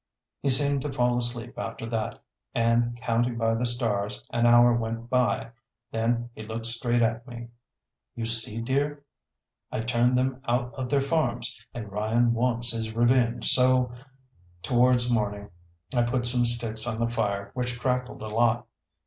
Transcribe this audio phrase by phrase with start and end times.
[0.41, 2.23] He seemed to fall asleep after that,
[2.55, 5.51] and, counting by the stars, an hour went by.
[5.91, 7.49] Then he looked straight at me
[8.15, 9.03] "You see, dear?
[9.71, 13.93] I turned them out of their farms, and Ryan wants his revenge, so"
[14.63, 15.51] Towards morning
[15.93, 18.65] I put some sticks on the fire which crackled a lot.